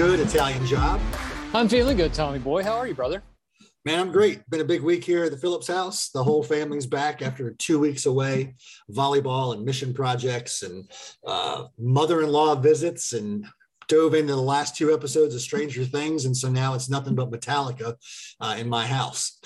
[0.00, 0.98] good, Italian job.
[1.52, 2.64] I'm feeling good, Tommy boy.
[2.64, 3.22] How are you, brother?
[3.84, 4.48] Man, I'm great.
[4.48, 6.08] Been a big week here at the Phillips house.
[6.08, 8.54] The whole family's back after two weeks away,
[8.90, 10.90] volleyball and mission projects and
[11.26, 13.44] uh, mother-in-law visits and
[13.88, 16.24] dove into the last two episodes of Stranger Things.
[16.24, 17.94] And so now it's nothing but Metallica
[18.40, 19.38] uh, in my house.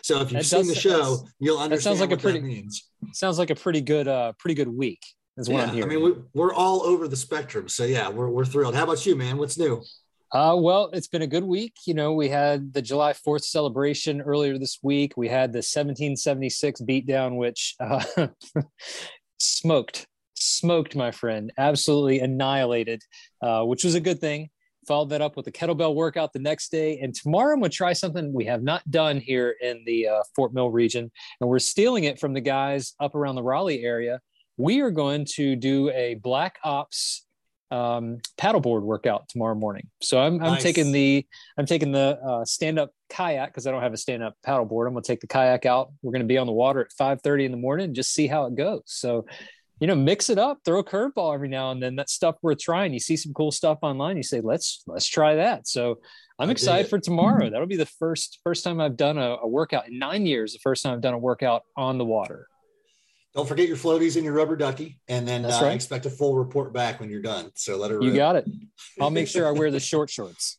[0.00, 2.46] So if you've seen the show, you'll understand that sounds like what a pretty, that
[2.46, 2.88] means.
[3.12, 5.02] Sounds like a pretty good, uh, pretty good week
[5.36, 5.90] is what yeah, I'm hearing.
[5.90, 7.68] I mean, we, we're all over the spectrum.
[7.68, 8.74] So yeah, we're, we're thrilled.
[8.74, 9.36] How about you, man?
[9.36, 9.82] What's new?
[10.30, 11.74] Uh, well, it's been a good week.
[11.86, 15.14] You know, we had the July 4th celebration earlier this week.
[15.16, 18.04] We had the 1776 beatdown, which uh,
[19.38, 23.02] smoked, smoked, my friend, absolutely annihilated,
[23.40, 24.50] uh, which was a good thing.
[24.86, 26.98] Followed that up with a kettlebell workout the next day.
[26.98, 30.22] And tomorrow I'm going to try something we have not done here in the uh,
[30.36, 31.10] Fort Mill region.
[31.40, 34.20] And we're stealing it from the guys up around the Raleigh area.
[34.58, 37.27] We are going to do a Black Ops
[37.70, 39.86] um, paddleboard workout tomorrow morning.
[40.00, 40.62] So I'm, I'm Nice.
[40.62, 41.26] taking the
[41.58, 44.86] I'm taking the uh, stand up kayak because I don't have a stand up paddleboard.
[44.86, 45.92] I'm gonna take the kayak out.
[46.02, 48.46] We're gonna be on the water at 5:30 in the morning and just see how
[48.46, 48.82] it goes.
[48.86, 49.26] So,
[49.80, 51.94] you know, mix it up, throw a curveball every now and then.
[51.96, 52.92] That's stuff worth trying.
[52.92, 55.68] You see some cool stuff online, you say let's let's try that.
[55.68, 55.98] So
[56.38, 57.50] I'm I excited for tomorrow.
[57.50, 60.52] That'll be the first first time I've done a, a workout in nine years.
[60.52, 62.48] The first time I've done a workout on the water.
[63.38, 65.72] Don't forget your floaties and your rubber ducky, and then uh, right.
[65.72, 67.52] expect a full report back when you're done.
[67.54, 68.02] So let her.
[68.02, 68.16] You rip.
[68.16, 68.48] got it.
[69.00, 70.58] I'll make sure I wear the short shorts.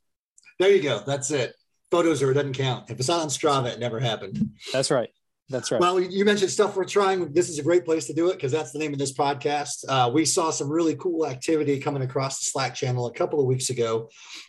[0.60, 1.04] There you go.
[1.06, 1.56] That's it.
[1.92, 2.90] Photos or it doesn't count.
[2.90, 4.52] If it's not on Strava, it never happened.
[4.72, 5.10] That's right.
[5.50, 5.82] That's right.
[5.82, 7.34] Well, you mentioned stuff we're trying.
[7.34, 9.84] This is a great place to do it because that's the name of this podcast.
[9.90, 13.46] Uh, we saw some really cool activity coming across the Slack channel a couple of
[13.46, 14.08] weeks ago.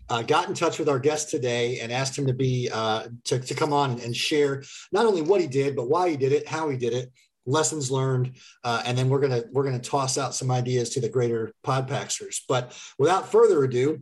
[0.08, 3.40] Uh, got in touch with our guest today and asked him to be uh, to,
[3.40, 6.46] to come on and share not only what he did, but why he did it,
[6.46, 7.10] how he did it,
[7.46, 8.33] lessons learned,
[8.64, 12.41] uh, and then we're gonna we're gonna toss out some ideas to the greater podpaxers.
[12.48, 14.00] But without further ado.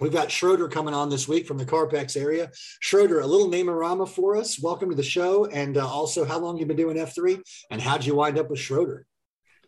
[0.00, 2.50] We've got Schroeder coming on this week from the Carpex area.
[2.80, 4.60] Schroeder, a little name-orama for us.
[4.60, 5.44] Welcome to the show.
[5.46, 8.58] And uh, also, how long you've been doing F3 and how'd you wind up with
[8.58, 9.06] Schroeder?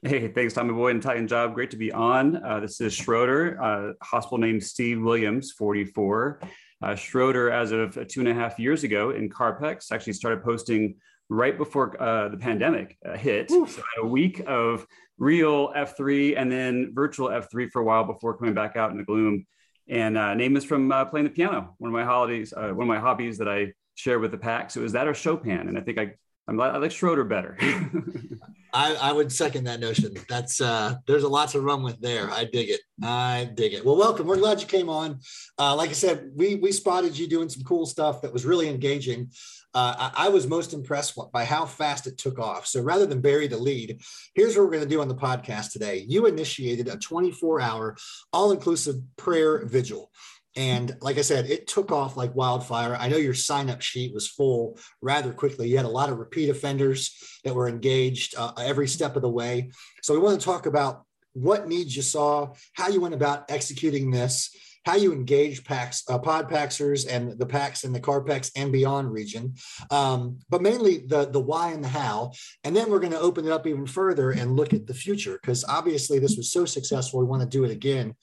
[0.02, 1.54] Hey, thanks, Tommy Boy and Italian Job.
[1.54, 2.36] Great to be on.
[2.44, 6.40] Uh, this is Schroeder, uh, hospital named Steve Williams, 44.
[6.82, 10.96] Uh, Schroeder, as of two and a half years ago in Carpex, actually started posting
[11.28, 13.50] right before uh, the pandemic uh, hit.
[13.50, 13.76] So Oof.
[13.76, 14.86] Had a week of
[15.18, 19.04] real F3 and then virtual F3 for a while before coming back out in the
[19.04, 19.46] gloom.
[19.88, 22.82] And uh, name is from uh, playing the piano, one of my holidays, uh, one
[22.82, 24.76] of my hobbies that I share with the PAX.
[24.76, 26.14] It was that or Chopin, and I think I
[26.48, 27.56] I'm, I like Schroeder better.
[28.76, 30.14] I, I would second that notion.
[30.28, 32.30] That's uh, there's a lot to run with there.
[32.30, 32.80] I dig it.
[33.02, 33.82] I dig it.
[33.82, 34.26] Well, welcome.
[34.26, 35.20] We're glad you came on.
[35.58, 38.68] Uh, like I said, we we spotted you doing some cool stuff that was really
[38.68, 39.30] engaging.
[39.72, 42.66] Uh, I, I was most impressed by how fast it took off.
[42.66, 43.98] So rather than bury the lead,
[44.34, 46.04] here's what we're going to do on the podcast today.
[46.06, 47.96] You initiated a 24 hour
[48.30, 50.10] all inclusive prayer vigil.
[50.56, 52.96] And like I said, it took off like wildfire.
[52.98, 55.68] I know your sign up sheet was full rather quickly.
[55.68, 59.28] You had a lot of repeat offenders that were engaged uh, every step of the
[59.28, 59.70] way.
[60.02, 61.02] So we want to talk about
[61.34, 64.56] what needs you saw, how you went about executing this,
[64.86, 68.72] how you engage PAX, uh, pod paxers and the PAX in the Car Carpex and
[68.72, 69.54] beyond region,
[69.90, 72.30] um, but mainly the the why and the how.
[72.62, 75.38] And then we're going to open it up even further and look at the future
[75.42, 77.18] because obviously this was so successful.
[77.18, 78.14] We want to do it again.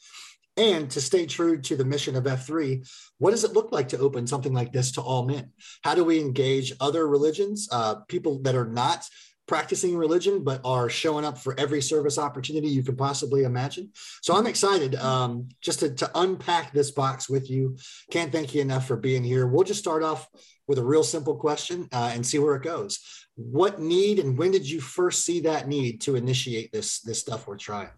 [0.56, 2.88] And to stay true to the mission of F3,
[3.18, 5.52] what does it look like to open something like this to all men?
[5.84, 9.08] How do we engage other religions, uh, people that are not
[9.46, 13.90] practicing religion but are showing up for every service opportunity you can possibly imagine?
[14.22, 17.76] So I'm excited um, just to, to unpack this box with you.
[18.12, 19.48] Can't thank you enough for being here.
[19.48, 20.30] We'll just start off
[20.68, 23.00] with a real simple question uh, and see where it goes.
[23.36, 27.48] What need and when did you first see that need to initiate this this stuff
[27.48, 27.90] we're trying?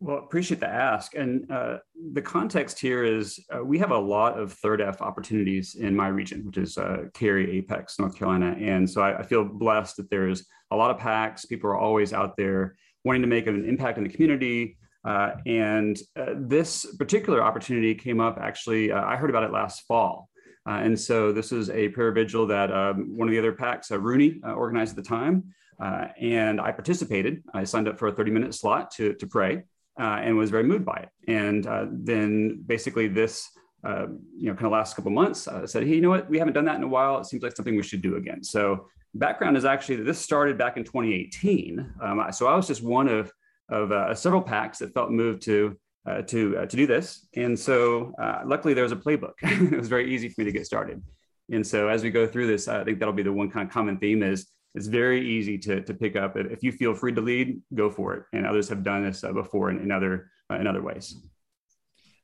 [0.00, 1.16] Well, appreciate the ask.
[1.16, 1.78] And uh,
[2.12, 6.06] the context here is uh, we have a lot of third F opportunities in my
[6.06, 8.54] region, which is uh, Cary, Apex, North Carolina.
[8.60, 11.46] And so I, I feel blessed that there's a lot of PAX.
[11.46, 14.78] People are always out there wanting to make an impact in the community.
[15.04, 19.80] Uh, and uh, this particular opportunity came up actually, uh, I heard about it last
[19.88, 20.28] fall.
[20.68, 23.90] Uh, and so this is a prayer vigil that um, one of the other PAX,
[23.90, 25.54] Rooney, organized at the time.
[25.80, 27.42] And I participated.
[27.52, 29.64] I signed up for a 30 minute slot to, to pray
[29.98, 31.08] uh, and was very moved by it.
[31.30, 33.48] And uh, then basically this,
[33.84, 34.06] uh,
[34.36, 36.28] you know, kind of last couple months, I said, hey, you know what?
[36.28, 37.18] We haven't done that in a while.
[37.18, 38.42] It seems like something we should do again.
[38.42, 41.94] So background is actually that this started back in 2018.
[42.02, 43.32] Um, so I was just one of,
[43.70, 45.76] of uh, several PAX that felt moved to
[46.08, 47.26] uh, to uh, to do this.
[47.34, 49.34] And so uh, luckily there was a playbook.
[49.42, 51.02] it was very easy for me to get started.
[51.50, 53.72] And so as we go through this, I think that'll be the one kind of
[53.72, 54.46] common theme is
[54.78, 56.36] it's very easy to, to pick up.
[56.36, 58.22] If you feel free to lead, go for it.
[58.32, 61.16] And others have done this uh, before in, in other uh, in other ways.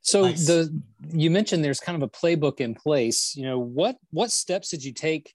[0.01, 0.47] So nice.
[0.47, 0.81] the
[1.11, 3.35] you mentioned there's kind of a playbook in place.
[3.35, 5.33] You know what what steps did you take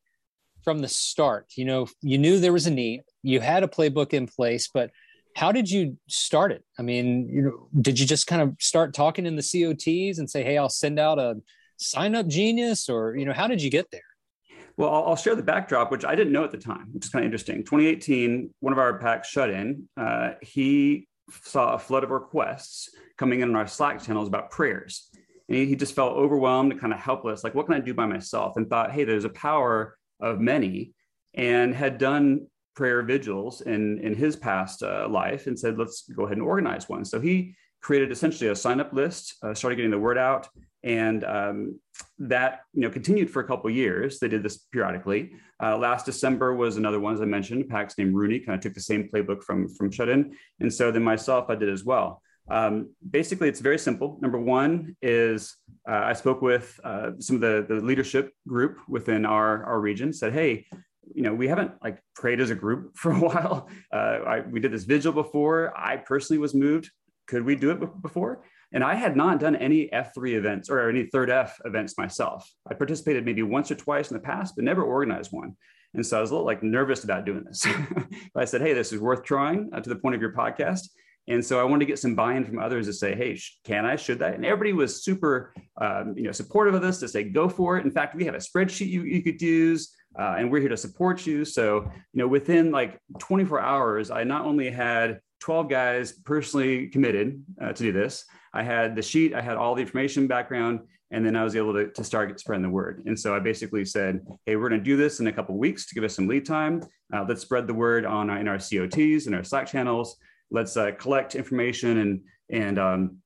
[0.64, 1.46] from the start?
[1.56, 3.02] You know you knew there was a need.
[3.22, 4.90] You had a playbook in place, but
[5.36, 6.64] how did you start it?
[6.78, 10.30] I mean, you know, did you just kind of start talking in the COTs and
[10.30, 11.36] say, "Hey, I'll send out a
[11.76, 14.09] sign up genius," or you know, how did you get there?
[14.80, 17.22] Well, I'll, share the backdrop, which I didn't know at the time, which is kind
[17.22, 17.58] of interesting.
[17.58, 19.86] 2018, one of our PAX shut in.
[19.94, 21.06] Uh, he
[21.42, 22.88] saw a flood of requests
[23.18, 25.10] coming in on our Slack channels about prayers.
[25.50, 27.44] And he, he just felt overwhelmed and kind of helpless.
[27.44, 28.56] Like, what can I do by myself?
[28.56, 30.94] And thought, hey, there's a power of many,
[31.34, 36.24] and had done prayer vigils in, in his past uh, life and said, let's go
[36.24, 37.04] ahead and organize one.
[37.04, 40.48] So he created essentially a sign up list, uh, started getting the word out,
[40.82, 41.80] and um,
[42.18, 44.18] that you know continued for a couple years.
[44.18, 45.32] They did this periodically.
[45.62, 47.68] Uh, last December was another one, as I mentioned.
[47.68, 50.90] PAX named Rooney kind of took the same playbook from from Shut In, and so
[50.90, 52.22] then myself I did as well.
[52.50, 54.18] Um, basically, it's very simple.
[54.20, 55.56] Number one is
[55.88, 60.12] uh, I spoke with uh, some of the, the leadership group within our, our region,
[60.12, 60.66] said, hey,
[61.14, 63.68] you know, we haven't like prayed as a group for a while.
[63.92, 65.72] Uh, I, we did this vigil before.
[65.78, 66.90] I personally was moved.
[67.26, 68.42] Could we do it before?
[68.72, 72.48] And I had not done any F3 events or any third F events myself.
[72.70, 75.56] I participated maybe once or twice in the past, but never organized one.
[75.94, 77.66] And so I was a little like nervous about doing this.
[78.34, 80.88] but I said, hey, this is worth trying uh, to the point of your podcast.
[81.28, 83.94] And so I wanted to get some buy-in from others to say, "Hey, can I?
[83.94, 87.48] Should I?" And everybody was super, um, you know, supportive of this to say, "Go
[87.48, 90.60] for it." In fact, we have a spreadsheet you, you could use, uh, and we're
[90.60, 91.44] here to support you.
[91.44, 91.82] So,
[92.12, 97.72] you know, within like 24 hours, I not only had 12 guys personally committed uh,
[97.74, 100.80] to do this, I had the sheet, I had all the information background,
[101.12, 103.02] and then I was able to, to start spreading the word.
[103.06, 105.86] And so I basically said, "Hey, we're going to do this in a couple weeks
[105.86, 106.82] to give us some lead time.
[107.12, 110.16] Uh, let's spread the word on in our COTs and our Slack channels."
[110.50, 112.20] let's uh, collect information and
[112.50, 113.18] and um,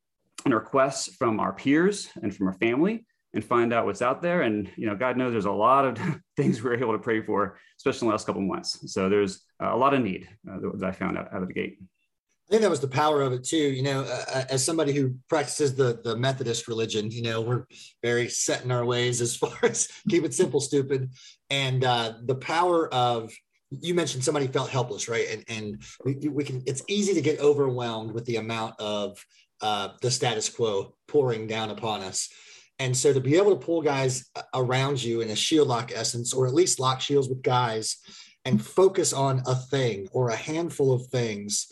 [0.45, 4.43] and requests from our peers and from our family and find out what's out there.
[4.43, 5.99] And you know, God knows there's a lot of
[6.37, 8.93] things we are able to pray for, especially in the last couple months.
[8.93, 11.79] So there's a lot of need uh, that I found out, out of the gate.
[12.49, 13.57] I think that was the power of it too.
[13.57, 17.65] You know, uh, uh, as somebody who practices the the Methodist religion, you know, we're
[18.03, 21.11] very set in our ways as far as keep it simple, stupid,
[21.51, 23.33] and uh, the power of
[23.71, 25.27] you mentioned somebody felt helpless, right?
[25.31, 26.63] And and we, we can.
[26.67, 29.25] It's easy to get overwhelmed with the amount of
[29.61, 32.29] uh, the status quo pouring down upon us.
[32.79, 36.35] And so to be able to pull guys around you in a shield lock essence,
[36.35, 37.99] or at least lock shields with guys,
[38.45, 41.69] and focus on a thing or a handful of things,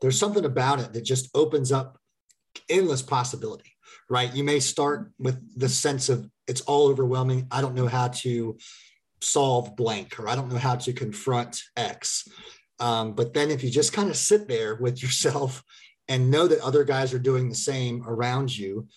[0.00, 1.98] there's something about it that just opens up
[2.68, 3.72] endless possibility.
[4.10, 4.34] Right?
[4.34, 7.46] You may start with the sense of it's all overwhelming.
[7.50, 8.56] I don't know how to
[9.20, 12.26] solve blank or I don't know how to confront X.
[12.80, 15.62] Um, but then if you just kind of sit there with yourself
[16.08, 18.88] and know that other guys are doing the same around you,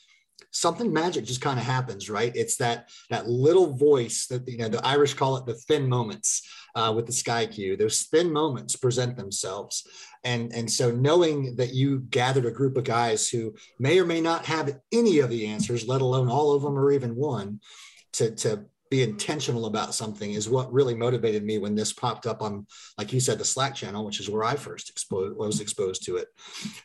[0.51, 2.35] something magic just kind of happens, right?
[2.35, 6.47] It's that that little voice that you know the Irish call it the thin moments
[6.75, 7.75] uh, with the sky cue.
[7.75, 9.87] Those thin moments present themselves,
[10.23, 14.21] and and so knowing that you gathered a group of guys who may or may
[14.21, 17.59] not have any of the answers, let alone all of them or even one,
[18.13, 22.41] to to be intentional about something is what really motivated me when this popped up
[22.41, 26.05] on, like you said, the Slack channel, which is where I first exposed, was exposed
[26.05, 26.27] to it.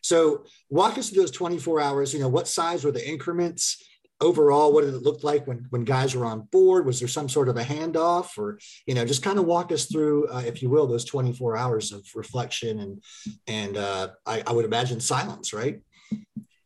[0.02, 2.14] So walk us through those 24 hours.
[2.14, 3.85] You know, what size were the increments?
[4.21, 6.87] Overall, what did it look like when, when guys were on board?
[6.87, 9.87] Was there some sort of a handoff, or you know, just kind of walk us
[9.87, 13.02] through, uh, if you will, those 24 hours of reflection and
[13.47, 15.83] and uh, I, I would imagine silence, right?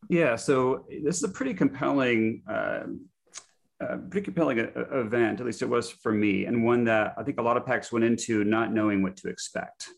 [0.09, 2.83] Yeah, so this is a pretty compelling uh,
[3.81, 7.39] a pretty compelling event, at least it was for me, and one that I think
[7.39, 9.89] a lot of PAX went into not knowing what to expect.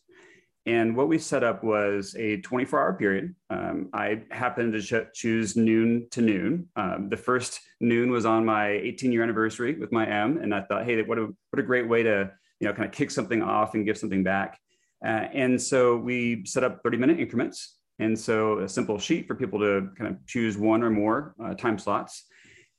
[0.65, 3.35] And what we set up was a 24 hour period.
[3.51, 6.69] Um, I happened to ch- choose noon to noon.
[6.77, 10.39] Um, the first noon was on my 18 year anniversary with my M.
[10.39, 12.93] And I thought, hey, what a, what a great way to, you know, kind of
[12.93, 14.57] kick something off and give something back.
[15.05, 17.79] Uh, and so we set up 30 minute increments.
[17.99, 21.55] And so a simple sheet for people to kind of choose one or more uh,
[21.55, 22.25] time slots.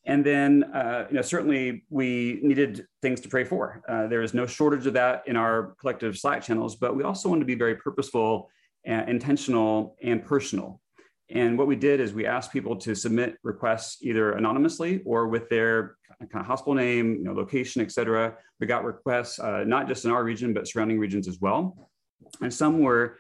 [0.06, 3.82] And then, uh, you know, certainly we needed things to pray for.
[3.88, 7.30] Uh, there is no shortage of that in our collective Slack channels, but we also
[7.30, 8.50] wanted to be very purposeful,
[8.86, 10.82] and intentional, and personal.
[11.30, 15.48] And what we did is we asked people to submit requests either anonymously or with
[15.48, 18.36] their kind of hospital name, you know, location, et cetera.
[18.60, 21.90] We got requests uh, not just in our region, but surrounding regions as well.
[22.42, 23.20] And some were,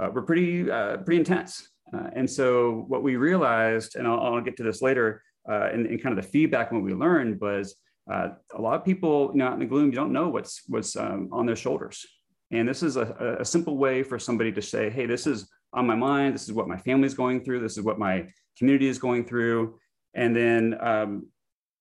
[0.00, 1.68] uh, were pretty, uh, pretty intense.
[1.92, 5.86] Uh, and so what we realized, and I'll, I'll get to this later, uh, and,
[5.86, 7.74] and, kind of the feedback what we learned was
[8.10, 10.62] uh, a lot of people, you know, out in the gloom, you don't know what's
[10.68, 12.04] what's um, on their shoulders.
[12.50, 15.86] And this is a, a, simple way for somebody to say, hey, this is on
[15.86, 16.34] my mind.
[16.34, 17.60] This is what my family is going through.
[17.60, 18.26] This is what my
[18.58, 19.78] community is going through.
[20.14, 21.26] And then, um,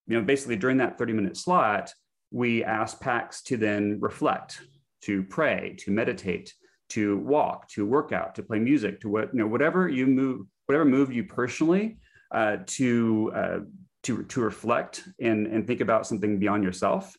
[0.08, 1.94] you know, basically during that 30 minute slot,
[2.32, 4.62] we ask PAX to then reflect,
[5.02, 6.54] to pray, to meditate,
[6.90, 10.46] to walk, to work out, to play music, to what, you know, whatever you move,
[10.68, 11.98] whatever moved you personally
[12.32, 13.60] uh, to, uh,
[14.04, 17.16] to, to reflect and, and think about something beyond yourself.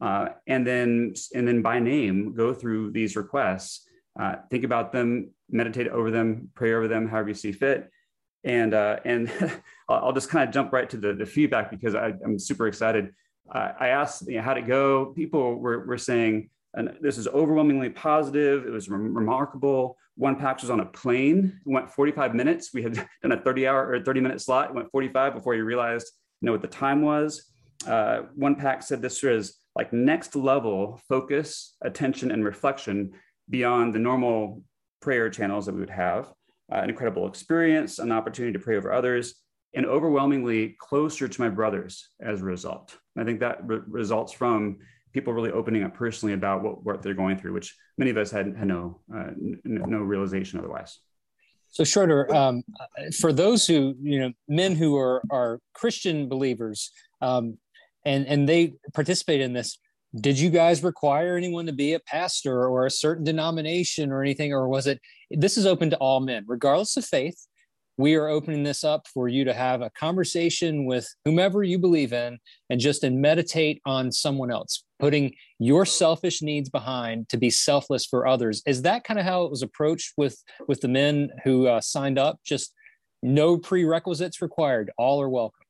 [0.00, 3.88] Uh, and then, and then by name, go through these requests,
[4.20, 7.90] uh, think about them, meditate over them, pray over them, however you see fit.
[8.44, 9.32] And, uh, and
[9.88, 13.12] I'll just kind of jump right to the, the feedback because I, am super excited.
[13.50, 15.06] I asked, you know, how'd it go?
[15.14, 18.66] People were, were saying, and this is overwhelmingly positive.
[18.66, 19.96] It was re- remarkable.
[20.16, 21.60] One PAX was on a plane.
[21.64, 22.72] Went 45 minutes.
[22.72, 24.74] We had done a 30 hour or 30 minute slot.
[24.74, 27.52] Went 45 before you realized, you know, what the time was.
[27.86, 33.12] Uh, one PAX said this was like next level focus, attention, and reflection
[33.50, 34.62] beyond the normal
[35.02, 36.32] prayer channels that we would have.
[36.72, 39.34] Uh, an incredible experience, an opportunity to pray over others,
[39.74, 42.96] and overwhelmingly closer to my brothers as a result.
[43.14, 44.78] And I think that re- results from
[45.16, 48.30] people really opening up personally about what, what they're going through, which many of us
[48.30, 50.98] had, had no, uh, n- no realization otherwise.
[51.70, 52.62] So Schroeder, um,
[53.20, 57.58] for those who, you know, men who are, are Christian believers um,
[58.04, 59.78] and, and they participate in this,
[60.20, 64.52] did you guys require anyone to be a pastor or a certain denomination or anything?
[64.52, 67.46] Or was it, this is open to all men, regardless of faith,
[67.96, 72.12] we are opening this up for you to have a conversation with whomever you believe
[72.12, 72.38] in
[72.68, 78.06] and just and meditate on someone else putting your selfish needs behind to be selfless
[78.06, 78.62] for others.
[78.66, 82.18] Is that kind of how it was approached with with the men who uh, signed
[82.18, 82.38] up?
[82.44, 82.74] Just
[83.22, 84.90] no prerequisites required.
[84.96, 85.64] All are welcome.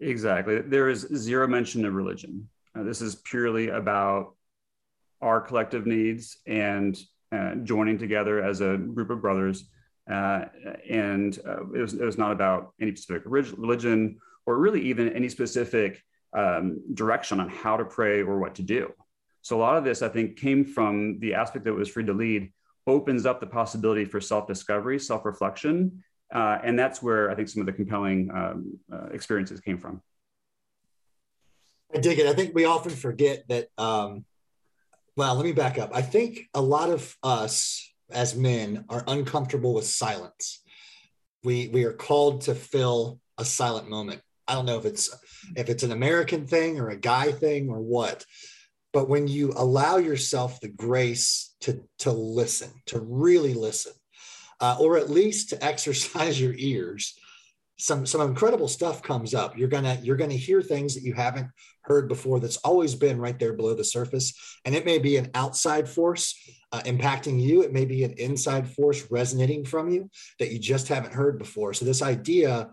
[0.00, 0.60] Exactly.
[0.60, 2.48] There is zero mention of religion.
[2.74, 4.34] Uh, this is purely about
[5.20, 6.98] our collective needs and
[7.32, 9.64] uh, joining together as a group of brothers
[10.10, 10.46] uh,
[10.88, 15.28] and uh, it, was, it was not about any specific religion or really even any
[15.28, 16.02] specific
[16.36, 18.92] um, direction on how to pray or what to do.
[19.42, 22.12] So a lot of this, I think, came from the aspect that was free to
[22.12, 22.52] lead,
[22.86, 26.02] opens up the possibility for self-discovery, self-reflection,
[26.34, 30.02] uh, and that's where I think some of the compelling um, uh, experiences came from.
[31.94, 32.26] I dig it.
[32.26, 33.68] I think we often forget that.
[33.78, 34.24] Um,
[35.16, 35.92] well, let me back up.
[35.94, 40.62] I think a lot of us as men are uncomfortable with silence.
[41.44, 44.20] We we are called to fill a silent moment.
[44.48, 45.14] I don't know if it's
[45.56, 48.24] if it's an American thing or a guy thing or what,
[48.92, 53.92] but when you allow yourself the grace to to listen, to really listen,
[54.60, 57.18] uh, or at least to exercise your ears,
[57.76, 59.56] some some incredible stuff comes up.
[59.58, 61.48] You're gonna you're gonna hear things that you haven't
[61.86, 62.40] heard before.
[62.40, 66.34] That's always been right there below the surface, and it may be an outside force
[66.72, 67.62] uh, impacting you.
[67.62, 71.72] It may be an inside force resonating from you that you just haven't heard before.
[71.74, 72.70] So this idea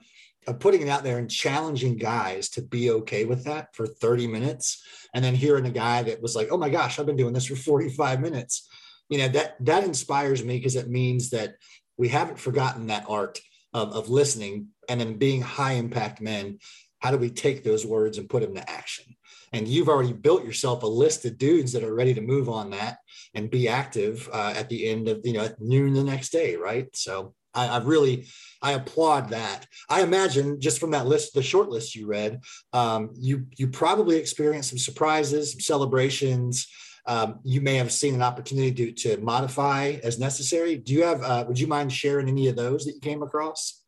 [0.48, 4.28] of putting it out there and challenging guys to be okay with that for 30
[4.28, 7.34] minutes, and then hearing a guy that was like, "Oh my gosh, I've been doing
[7.34, 8.68] this for 45 minutes,"
[9.10, 11.56] you know that that inspires me because it means that
[11.98, 13.40] we haven't forgotten that art
[13.74, 16.60] of, of listening and then being high impact men
[17.04, 19.06] how do we take those words and put them to action
[19.52, 22.72] and you've already built yourself a list of dudes that are ready to move on
[22.72, 22.98] that
[23.36, 26.56] and be active uh, at the end of you know at noon the next day
[26.56, 28.26] right so I, I, really
[28.62, 32.42] i applaud that i imagine just from that list the short list you read
[32.72, 36.68] um, you you probably experienced some surprises some celebrations
[37.06, 40.78] um, you may have seen an opportunity to, to modify as necessary.
[40.78, 43.83] Do you have, uh, would you mind sharing any of those that you came across?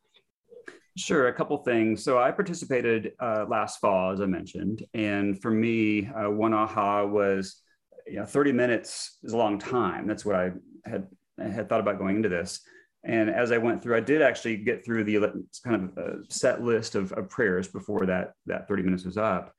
[0.96, 2.02] Sure, a couple things.
[2.02, 7.04] So I participated uh, last fall, as I mentioned, and for me, uh, one aha
[7.04, 7.60] was,
[8.06, 10.06] you know, 30 minutes is a long time.
[10.06, 10.52] That's what I
[10.86, 11.06] had
[11.38, 12.60] I had thought about going into this.
[13.04, 15.18] And as I went through, I did actually get through the
[15.62, 19.52] kind of uh, set list of, of prayers before that that 30 minutes was up.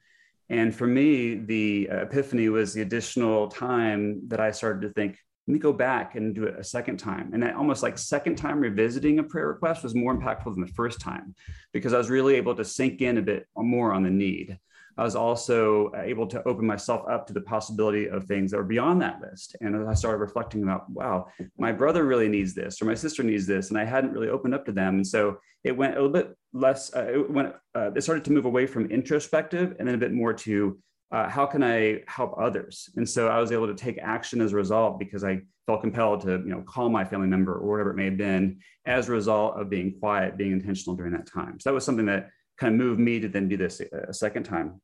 [0.50, 5.54] And for me, the epiphany was the additional time that I started to think, let
[5.54, 7.32] me go back and do it a second time.
[7.34, 10.74] And that almost like second time revisiting a prayer request was more impactful than the
[10.74, 11.36] first time
[11.72, 14.60] because I was really able to sink in a bit more on the need.
[14.98, 18.64] I was also able to open myself up to the possibility of things that were
[18.64, 19.56] beyond that list.
[19.62, 21.28] And I started reflecting about, wow,
[21.58, 24.56] my brother really needs this, or my sister needs this, and I hadn't really opened
[24.56, 24.96] up to them.
[24.96, 26.94] And so it went a little bit less.
[26.96, 27.54] Uh, it went.
[27.76, 30.80] Uh, it started to move away from introspective, and then a bit more to
[31.12, 32.90] uh, how can I help others.
[32.96, 36.22] And so I was able to take action as a result because I felt compelled
[36.22, 39.12] to, you know, call my family member or whatever it may have been as a
[39.14, 41.60] result of being quiet, being intentional during that time.
[41.60, 44.44] So that was something that kind of moved me to then do this a second
[44.44, 44.82] time.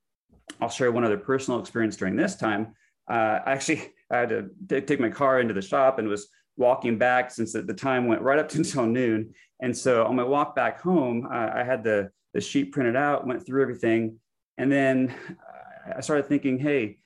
[0.61, 2.73] I'll share one other personal experience during this time.
[3.09, 4.29] Uh, I actually, I had
[4.69, 8.21] to take my car into the shop and was walking back since the time went
[8.21, 9.33] right up until noon.
[9.61, 13.27] And so on my walk back home, uh, I had the, the sheet printed out,
[13.27, 14.19] went through everything.
[14.57, 15.13] And then
[15.97, 16.99] I started thinking, hey,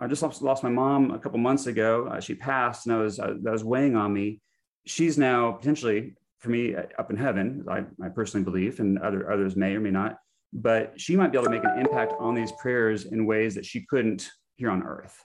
[0.00, 2.06] I just lost, lost my mom a couple months ago.
[2.06, 4.40] Uh, she passed, and I was uh, that was weighing on me.
[4.84, 7.64] She's now potentially for me up in heaven.
[7.68, 10.18] I, I personally believe, and other others may or may not.
[10.52, 13.64] But she might be able to make an impact on these prayers in ways that
[13.64, 15.16] she couldn't here on earth.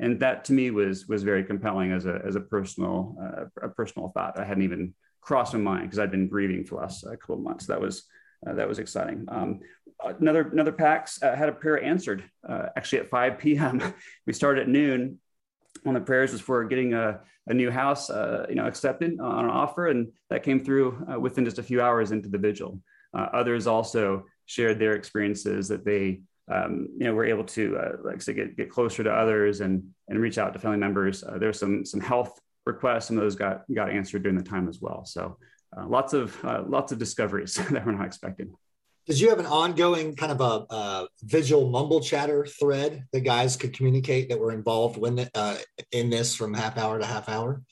[0.00, 3.68] And that to me was was very compelling as a as a personal uh, a
[3.68, 4.38] personal thought.
[4.38, 7.36] I hadn't even crossed my mind because I'd been grieving for the last uh, couple
[7.36, 7.66] of months.
[7.66, 8.04] That was
[8.46, 9.24] uh, that was exciting.
[9.28, 9.60] Um,
[10.06, 13.94] another another PAX uh, had a prayer answered uh, actually at 5 p.m.
[14.26, 15.18] we started at noon.
[15.82, 19.20] One of the prayers was for getting a, a new house, uh, you know, accepted
[19.20, 22.38] on an offer, and that came through uh, within just a few hours into the
[22.38, 22.80] vigil.
[23.12, 26.20] Uh, others also shared their experiences that they,
[26.50, 29.82] um, you know, were able to, like I said, get, get closer to others and
[30.08, 31.20] and reach out to family members.
[31.20, 34.68] there There's some some health requests, some of those got got answered during the time
[34.68, 35.04] as well.
[35.04, 35.36] So
[35.76, 38.54] uh, lots of uh, lots of discoveries that we're not expecting.
[39.06, 43.56] Did you have an ongoing kind of a, a visual mumble chatter thread that guys
[43.56, 45.56] could communicate that were involved when uh,
[45.92, 47.62] in this from half hour to half hour?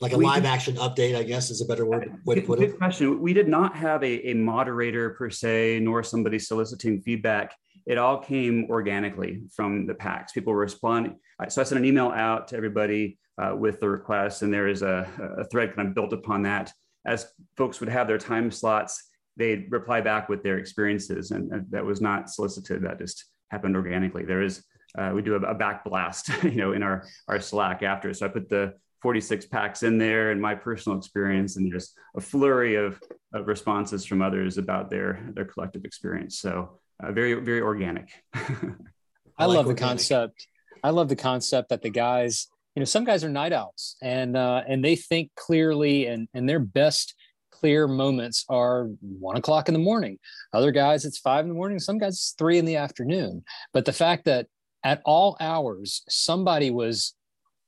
[0.00, 2.42] Like a we live did, action update, I guess is a better word way to
[2.42, 2.70] put good, it.
[2.72, 3.20] Good question.
[3.20, 7.54] We did not have a, a moderator per se, nor somebody soliciting feedback.
[7.86, 10.32] It all came organically from the PAX.
[10.32, 11.18] People were responding.
[11.48, 14.82] So I sent an email out to everybody uh, with the request, and there is
[14.82, 16.72] a, a thread kind of built upon that
[17.06, 21.70] as folks would have their time slots, they'd reply back with their experiences, and, and
[21.70, 22.82] that was not solicited.
[22.82, 24.24] That just happened organically.
[24.24, 24.64] There is
[24.96, 28.12] uh, we do a, a back blast, you know, in our our Slack after.
[28.14, 32.20] So I put the 46 PAX in there and my personal experience, and just a
[32.20, 33.00] flurry of,
[33.34, 36.38] of responses from others about their their collective experience.
[36.38, 38.10] So uh, very very organic.
[38.34, 38.42] I,
[39.38, 39.76] I like love organic.
[39.76, 40.46] the concept.
[40.82, 44.36] I love the concept that the guys you know some guys are night owls and
[44.36, 47.14] uh, and they think clearly and and their best
[47.66, 50.20] clear moments are one o'clock in the morning.
[50.52, 51.80] Other guys it's five in the morning.
[51.80, 53.42] Some guys it's three in the afternoon.
[53.72, 54.46] But the fact that
[54.84, 57.14] at all hours somebody was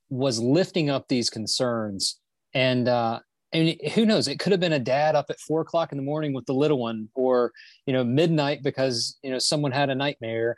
[0.08, 2.20] was lifting up these concerns
[2.54, 3.18] and uh
[3.52, 6.04] and who knows it could have been a dad up at four o'clock in the
[6.04, 7.50] morning with the little one or
[7.86, 10.56] you know midnight because you know someone had a nightmare.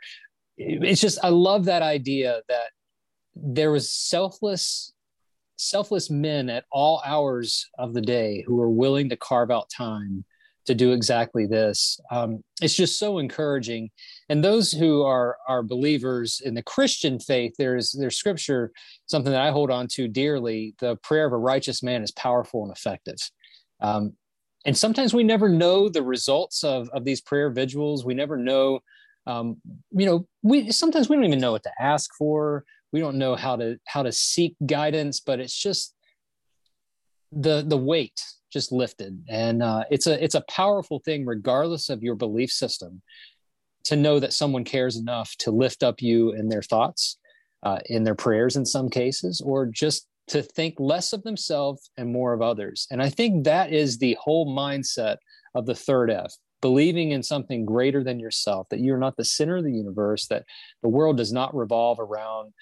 [0.55, 2.69] It's just i love that idea that
[3.35, 4.93] there was selfless
[5.61, 10.25] selfless men at all hours of the day who are willing to carve out time
[10.65, 11.99] to do exactly this.
[12.11, 13.89] Um, it's just so encouraging.
[14.29, 18.71] And those who are are believers in the Christian faith, there's there's scripture,
[19.05, 20.75] something that I hold on to dearly.
[20.79, 23.17] The prayer of a righteous man is powerful and effective.
[23.81, 24.13] Um,
[24.65, 28.05] and sometimes we never know the results of, of these prayer vigils.
[28.05, 28.81] We never know,
[29.25, 29.57] um,
[29.91, 33.35] you know, we sometimes we don't even know what to ask for we don't know
[33.35, 35.95] how to how to seek guidance but it's just
[37.31, 39.23] the the weight just lifted.
[39.29, 43.01] And uh, it's a it's a powerful thing regardless of your belief system
[43.85, 47.17] to know that someone cares enough to lift up you in their thoughts
[47.63, 52.11] uh, in their prayers in some cases or just to think less of themselves and
[52.11, 52.87] more of others.
[52.91, 55.17] And i think that is the whole mindset
[55.55, 59.57] of the third f believing in something greater than yourself that you're not the center
[59.57, 60.45] of the universe that
[60.83, 62.53] the world does not revolve around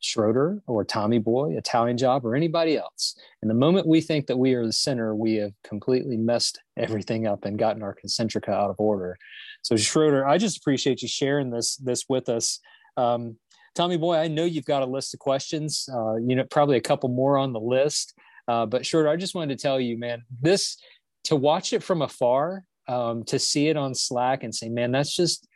[0.00, 3.16] Schroeder or Tommy Boy, Italian Job, or anybody else.
[3.42, 7.26] And the moment we think that we are the center, we have completely messed everything
[7.26, 9.16] up and gotten our concentrica out of order.
[9.62, 12.60] So Schroeder, I just appreciate you sharing this this with us.
[12.96, 13.36] Um,
[13.74, 15.88] Tommy Boy, I know you've got a list of questions.
[15.92, 18.14] Uh, you know, probably a couple more on the list.
[18.48, 20.76] Uh, but Schroeder, I just wanted to tell you, man, this
[21.24, 25.14] to watch it from afar, um, to see it on Slack and say, man, that's
[25.14, 25.46] just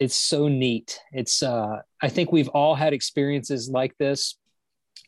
[0.00, 0.98] it's so neat.
[1.12, 4.36] It's uh, I think we've all had experiences like this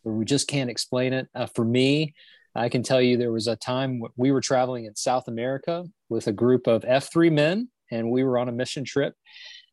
[0.03, 1.29] where we just can't explain it.
[1.35, 2.15] Uh, for me,
[2.55, 6.27] I can tell you there was a time we were traveling in South America with
[6.27, 9.15] a group of F3 men, and we were on a mission trip.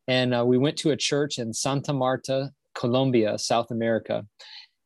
[0.08, 4.26] And uh, we went to a church in Santa Marta, Colombia, South America,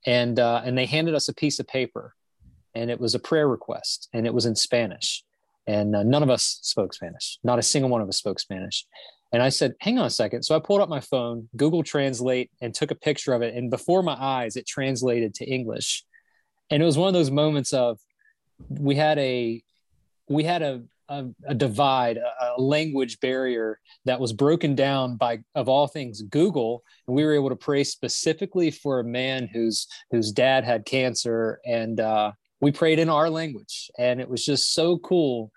[0.04, 2.14] and uh, and they handed us a piece of paper,
[2.74, 5.22] and it was a prayer request, and it was in Spanish,
[5.66, 7.38] and uh, none of us spoke Spanish.
[7.44, 8.84] Not a single one of us spoke Spanish.
[9.34, 10.44] And I said, hang on a second.
[10.44, 13.56] So I pulled up my phone, Google Translate, and took a picture of it.
[13.56, 16.04] And before my eyes, it translated to English.
[16.70, 17.98] And it was one of those moments of
[18.68, 19.60] we had a
[20.28, 25.40] we had a a, a divide, a, a, language barrier that was broken down by,
[25.54, 29.86] of all things, Google, and we were able to pray specifically for a man whose
[30.12, 34.72] whose dad had cancer, and uh, we prayed in our language, and it was just
[34.72, 35.50] so cool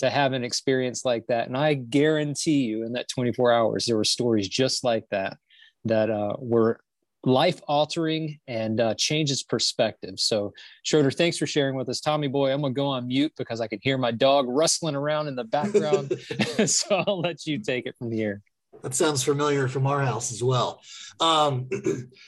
[0.00, 1.46] to have an experience like that.
[1.46, 5.36] And I guarantee you, in that 24 hours, there were stories just like that
[5.84, 6.80] that uh, were
[7.24, 10.18] life altering and uh, changes perspective.
[10.18, 10.52] So,
[10.84, 12.00] Schroeder, thanks for sharing with us.
[12.00, 14.94] Tommy boy, I'm going to go on mute because I can hear my dog rustling
[14.94, 16.14] around in the background.
[16.66, 18.42] so, I'll let you take it from here.
[18.82, 20.80] That sounds familiar from our house as well.
[21.20, 21.68] Um,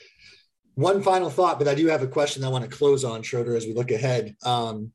[0.75, 3.55] one final thought, but I do have a question I want to close on, Schroeder,
[3.55, 4.35] as we look ahead.
[4.43, 4.91] Um,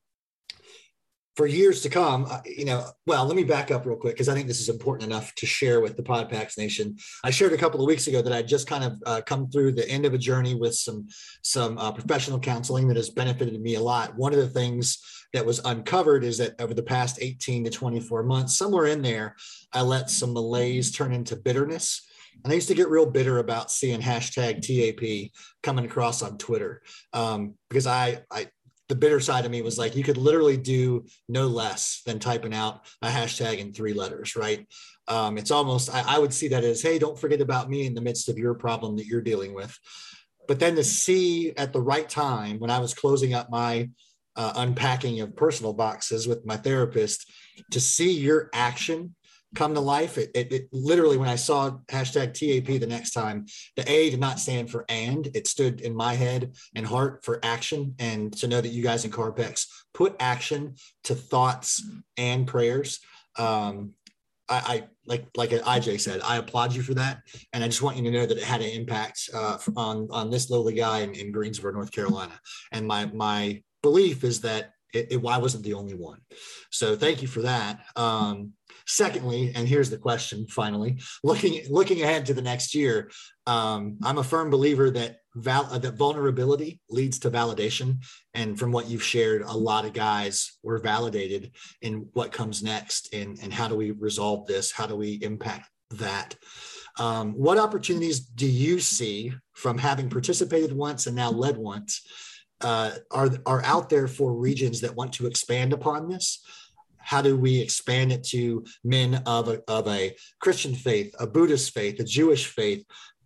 [1.39, 4.29] for years to come, uh, you know, well, let me back up real quick because
[4.29, 6.97] I think this is important enough to share with the Podpacks Nation.
[7.23, 9.73] I shared a couple of weeks ago that I just kind of uh, come through
[9.73, 11.07] the end of a journey with some
[11.43, 14.17] some uh, professional counseling that has benefited me a lot.
[14.17, 14.99] One of the things
[15.33, 19.37] that was uncovered is that over the past 18 to 24 months, somewhere in there,
[19.73, 22.05] I let some malaise turn into bitterness.
[22.43, 25.31] And I used to get real bitter about seeing hashtag TAP
[25.63, 28.49] coming across on Twitter um, because I, I
[28.89, 32.55] the bitter side of me was like you could literally do no less than typing
[32.55, 34.67] out a hashtag in three letters right?
[35.07, 37.95] Um, it's almost I, I, would see that as hey don't forget about me in
[37.95, 39.79] the midst of your problem that you're dealing with.
[40.47, 43.89] But then to see at the right time when i was closing up my
[44.37, 47.31] uh, unpacking of personal boxes with my therapist
[47.73, 49.15] to see your action
[49.55, 50.19] come to life.
[50.19, 54.21] It, it, it, literally, when I saw hashtag TAP the next time, the A did
[54.21, 57.95] not stand for and, it stood in my head and heart for action.
[57.99, 61.83] And to know that you guys in Carpex put action to thoughts
[62.17, 63.01] and prayers.
[63.37, 63.95] Um,
[64.51, 67.21] I, I, like like IJ said, I applaud you for that,
[67.53, 70.31] and I just want you to know that it had an impact uh, on on
[70.31, 72.39] this lowly guy in, in Greensboro, North Carolina.
[72.73, 76.21] And my my belief is that it, it, wasn't the only one.
[76.71, 77.81] So thank you for that.
[77.97, 78.53] Um,
[78.91, 83.11] Secondly, and here's the question finally, looking looking ahead to the next year,
[83.47, 88.03] um, I'm a firm believer that val- uh, that vulnerability leads to validation.
[88.33, 93.13] And from what you've shared, a lot of guys were validated in what comes next
[93.13, 94.73] and, and how do we resolve this?
[94.73, 96.35] How do we impact that?
[96.99, 102.07] Um, what opportunities do you see from having participated once and now led once
[102.63, 106.43] uh, are, are out there for regions that want to expand upon this?
[107.09, 111.73] How do we expand it to men of a, of a Christian faith, a Buddhist
[111.73, 112.85] faith, a Jewish faith,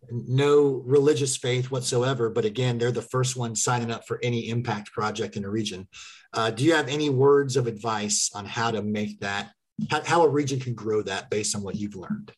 [0.09, 2.31] no religious faith whatsoever.
[2.31, 5.89] But again, they're the first ones signing up for any impact project in a region.
[6.33, 9.51] Uh, do you have any words of advice on how to make that,
[9.91, 12.31] how, how a region can grow that based on what you've learned?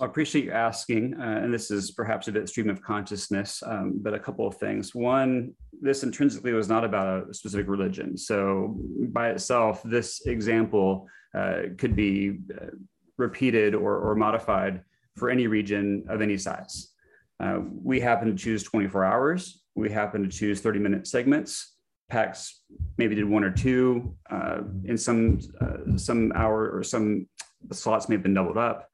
[0.00, 4.00] I appreciate you asking, uh, and this is perhaps a bit stream of consciousness, um,
[4.02, 4.92] but a couple of things.
[4.92, 8.16] One, this intrinsically was not about a specific religion.
[8.16, 8.76] So,
[9.12, 12.70] by itself, this example uh, could be uh,
[13.18, 14.82] repeated or, or, modified
[15.16, 16.92] for any region of any size.
[17.38, 19.62] Uh, we happen to choose 24 hours.
[19.76, 21.76] We happen to choose 30 minute segments.
[22.08, 22.62] PAX
[22.98, 24.16] maybe did one or two.
[24.30, 27.28] Uh, in some uh, some hour or some
[27.72, 28.88] slots may have been doubled up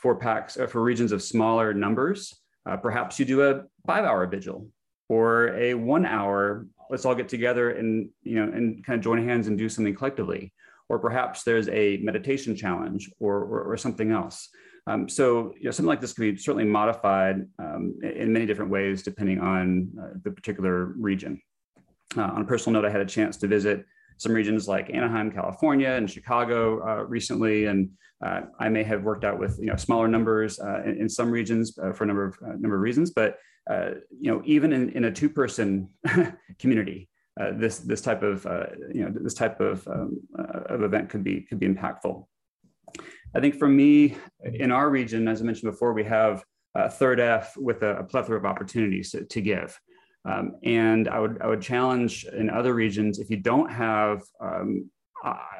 [0.00, 2.40] for PAX uh, for regions of smaller numbers.
[2.68, 4.68] Uh, perhaps you do a five hour vigil
[5.08, 9.26] or a one hour, let's all get together and, you know, and kind of join
[9.26, 10.52] hands and do something collectively.
[10.88, 14.48] Or perhaps there's a meditation challenge or, or, or something else.
[14.86, 18.70] Um, so you know, something like this can be certainly modified um, in many different
[18.70, 21.40] ways depending on uh, the particular region.
[22.16, 23.84] Uh, on a personal note, I had a chance to visit
[24.20, 27.88] some regions like Anaheim, California, and Chicago uh, recently, and
[28.22, 31.30] uh, I may have worked out with you know smaller numbers uh, in, in, some
[31.30, 33.12] regions uh, for a number of uh, number of reasons.
[33.12, 33.38] But
[33.70, 35.88] uh, you know, even in, in a two person
[36.58, 37.08] community,
[37.54, 38.44] this this type of
[38.92, 42.26] you know this type of um, of event could be could be impactful.
[43.34, 46.44] I think for me, in our region, as I mentioned before, we have
[46.90, 49.80] third F with a, a, plethora of opportunities to, to give.
[50.24, 54.90] Um, and I would I would challenge in other regions if you don't have um,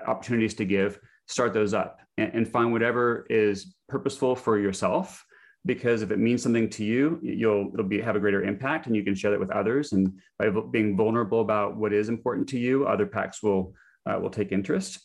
[0.06, 5.24] opportunities to give, start those up and, and, find whatever is purposeful for yourself.
[5.66, 8.96] Because if it means something to you, you'll it'll be have a greater impact, and
[8.96, 9.92] you can share that with others.
[9.92, 13.74] And by being vulnerable about what is important to you, other PAX will
[14.06, 15.00] uh, will take interest.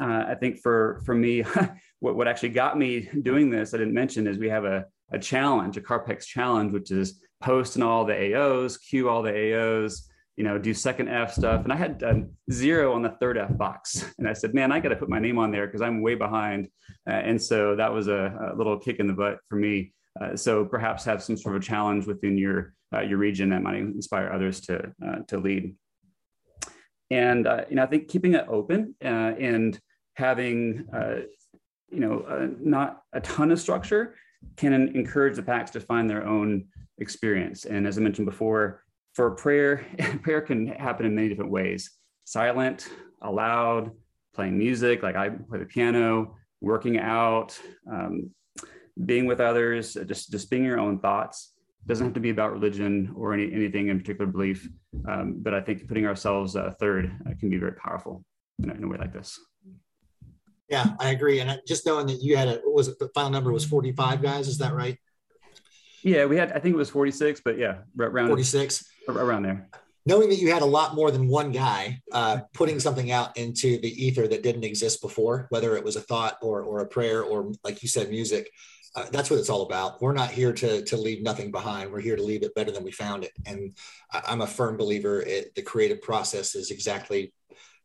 [0.00, 1.42] Uh, I think for for me,
[2.00, 5.18] what, what actually got me doing this, I didn't mention, is we have a, a
[5.18, 10.08] challenge, a CarPEX challenge, which is post in all the AOs, queue all the AOs,
[10.36, 11.64] you know, do second F stuff.
[11.64, 12.02] And I had
[12.50, 14.04] zero on the third F box.
[14.18, 16.14] And I said, man, I got to put my name on there because I'm way
[16.14, 16.68] behind.
[17.08, 19.92] Uh, and so that was a, a, little kick in the butt for me.
[20.20, 23.76] Uh, so perhaps have some sort of challenge within your uh, your region that might
[23.76, 25.74] inspire others to uh, to lead.
[27.10, 29.78] And uh, you know, I think keeping it open uh, and
[30.14, 30.86] having
[31.90, 34.14] you know not a ton of structure
[34.56, 36.66] can encourage the PAX to find their own
[37.02, 37.66] experience.
[37.66, 38.82] And as I mentioned before,
[39.14, 39.84] for prayer,
[40.22, 41.90] prayer can happen in many different ways
[42.24, 42.88] silent,
[43.20, 43.90] aloud,
[44.34, 47.58] playing music, like I play the piano, working out,
[47.90, 48.30] um,
[49.04, 51.52] being with others, just, just being your own thoughts.
[51.86, 54.68] doesn't have to be about religion or any, anything in particular belief.
[55.08, 58.24] Um, but I think putting ourselves uh, third uh, can be very powerful
[58.62, 59.38] in a, in a, way like this.
[60.68, 61.40] Yeah, I agree.
[61.40, 64.48] And just knowing that you had a, was it the final number was 45 guys?
[64.48, 64.96] Is that right?
[66.02, 69.68] Yeah, we had, I think it was 46, but yeah, around 46 around there.
[70.04, 73.80] Knowing that you had a lot more than one guy uh, putting something out into
[73.80, 77.22] the ether that didn't exist before, whether it was a thought or, or a prayer
[77.22, 78.50] or, like you said, music,
[78.94, 80.02] uh, that's what it's all about.
[80.02, 81.90] We're not here to to leave nothing behind.
[81.90, 83.32] We're here to leave it better than we found it.
[83.46, 83.74] And
[84.12, 87.32] I, am a firm believer it, the creative process is exactly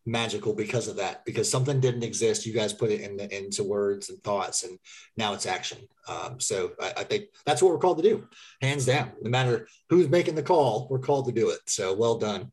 [0.08, 1.24] magical because of that.
[1.26, 4.80] Because something didn't exist, you guys put it in the, into words and thoughts, and
[5.18, 5.80] now it's action.
[6.08, 8.28] Um, so I, I, think that's what we're called to do,
[8.62, 9.12] hands down.
[9.22, 11.60] No matter who's making the call, we're called to do it.
[11.68, 12.52] So well done.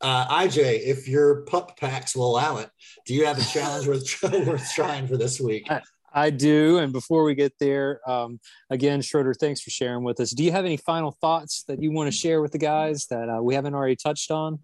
[0.00, 2.70] Uh, IJ, if your pup packs will allow it,
[3.06, 5.68] do you have a challenge worth, worth trying for this week?
[6.16, 6.78] I do.
[6.78, 8.38] And before we get there, um,
[8.70, 10.30] again, Schroeder, thanks for sharing with us.
[10.30, 13.28] Do you have any final thoughts that you want to share with the guys that
[13.28, 14.60] uh, we haven't already touched on?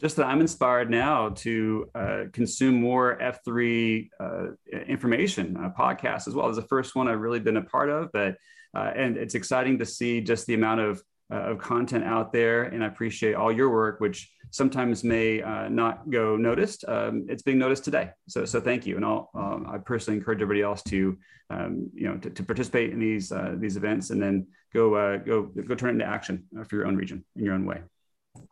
[0.00, 4.46] Just that I'm inspired now to uh, consume more F3 uh,
[4.86, 6.48] information, uh, podcasts as well.
[6.48, 8.36] As the first one I've really been a part of, but
[8.74, 11.02] uh, and it's exciting to see just the amount of
[11.32, 12.64] uh, of content out there.
[12.64, 16.84] And I appreciate all your work, which sometimes may uh, not go noticed.
[16.86, 18.10] Um, it's being noticed today.
[18.28, 18.96] So, so thank you.
[18.96, 21.16] And I'll, um, I personally encourage everybody else to,
[21.48, 25.74] um, you know, to, to, participate in these, these events and then go, go, go
[25.74, 27.80] turn it into action for your own region in your own way.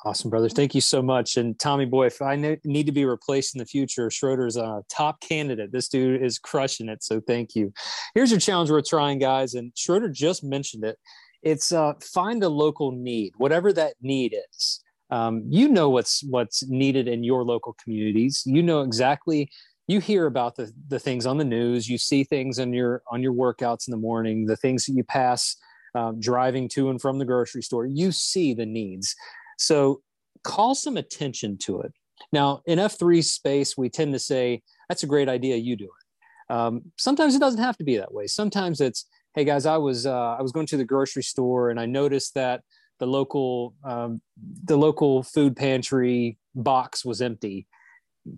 [0.05, 0.49] Awesome, brother.
[0.49, 1.37] Thank you so much.
[1.37, 5.21] And Tommy boy, if I need to be replaced in the future, Schroeder's a top
[5.21, 5.73] candidate.
[5.73, 7.03] This dude is crushing it.
[7.03, 7.73] So thank you.
[8.15, 9.55] Here's your challenge we're trying, guys.
[9.55, 10.99] And Schroeder just mentioned it.
[11.43, 16.67] It's uh, find a local need, whatever that need is um, you know what's what's
[16.69, 19.51] needed in your local communities you know exactly
[19.87, 23.23] you hear about the, the things on the news you see things on your on
[23.23, 25.57] your workouts in the morning the things that you pass
[25.95, 29.15] um, driving to and from the grocery store you see the needs
[29.63, 30.01] so
[30.45, 31.93] call some attention to it.
[32.33, 36.55] Now in f3 space we tend to say that's a great idea you do it.
[36.55, 38.27] Um, sometimes it doesn't have to be that way.
[38.27, 41.81] Sometimes it's hey guys i was uh, i was going to the grocery store and
[41.81, 42.61] i noticed that
[43.03, 44.21] the local um,
[44.63, 47.67] the local food pantry box was empty.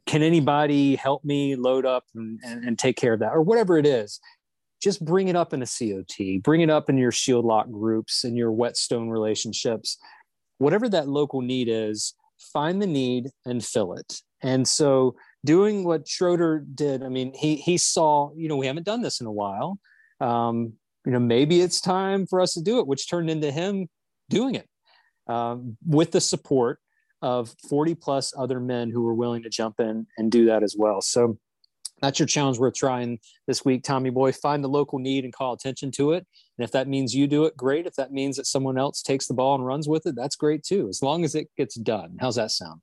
[0.07, 3.33] Can anybody help me load up and, and, and, take care of that?
[3.33, 4.21] Or whatever it is.
[4.83, 8.25] Just bring it up in a cot bring it up in your shield lock groups
[8.25, 9.99] and your whetstone relationships
[10.59, 12.15] whatever that local need is
[12.53, 15.15] find the need and fill it and so
[15.45, 19.21] doing what schroeder did i mean he he saw you know we haven't done this
[19.21, 19.79] in a while
[20.21, 20.73] um,
[21.05, 23.89] you know maybe it's time for us to do it which turned into him
[24.31, 24.69] doing it
[25.27, 26.79] um, with the support
[27.23, 30.77] of 40 plus other men who were willing to jump in and do that as
[30.79, 31.01] well.
[31.01, 31.39] So
[32.03, 34.33] that's your challenge worth trying this week, Tommy Boy.
[34.33, 36.27] Find the local need and call attention to it.
[36.59, 37.87] And if that means you do it, great.
[37.87, 40.63] If that means that someone else takes the ball and runs with it, that's great
[40.63, 42.17] too, as long as it gets done.
[42.21, 42.81] How's that sound?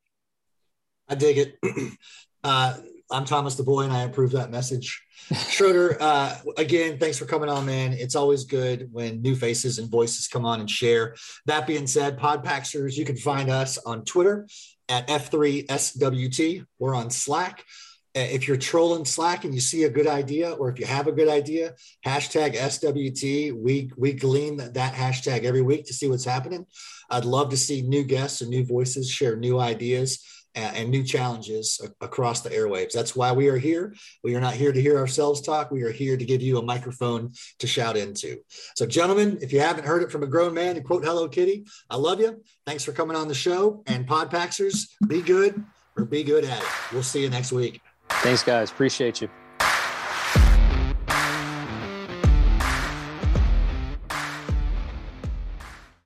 [1.07, 1.57] I dig it.
[2.43, 2.75] Uh,
[3.11, 5.03] I'm Thomas the Boy, and I approve that message.
[5.49, 7.93] Schroeder, uh, again, thanks for coming on, man.
[7.93, 11.15] It's always good when new faces and voices come on and share.
[11.45, 14.47] That being said, Podpaxers, you can find us on Twitter
[14.89, 16.65] at F3SWT.
[16.79, 17.63] We're on Slack.
[18.13, 21.11] If you're trolling Slack and you see a good idea, or if you have a
[21.11, 23.53] good idea, hashtag SWT.
[23.53, 26.65] We we glean that, that hashtag every week to see what's happening.
[27.09, 31.79] I'd love to see new guests and new voices share new ideas and new challenges
[32.01, 32.91] across the airwaves.
[32.91, 33.95] That's why we are here.
[34.23, 35.71] We are not here to hear ourselves talk.
[35.71, 38.37] We are here to give you a microphone to shout into.
[38.75, 41.65] So, gentlemen, if you haven't heard it from a grown man to quote Hello Kitty,
[41.89, 42.43] I love you.
[42.65, 43.83] Thanks for coming on the show.
[43.87, 45.63] And Podpaxers, be good
[45.95, 46.67] or be good at it.
[46.91, 47.81] We'll see you next week.
[48.19, 48.69] Thanks, guys.
[48.69, 49.29] Appreciate you.